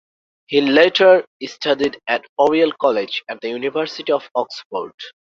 He 0.47 0.61
later 0.61 1.23
studied 1.43 1.99
at 2.07 2.25
Oriel 2.39 2.71
College 2.81 3.21
at 3.29 3.39
the 3.41 3.49
University 3.49 4.11
of 4.11 4.27
Oxford. 4.33 4.93